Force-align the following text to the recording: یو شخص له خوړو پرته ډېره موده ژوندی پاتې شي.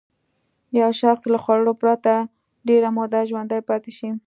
یو 0.79 0.89
شخص 1.01 1.21
له 1.33 1.37
خوړو 1.43 1.73
پرته 1.81 2.13
ډېره 2.67 2.89
موده 2.97 3.19
ژوندی 3.29 3.61
پاتې 3.69 3.91
شي. 3.97 4.09